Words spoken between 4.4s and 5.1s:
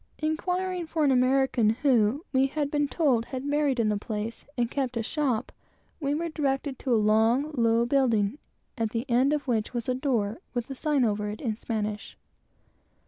and kept a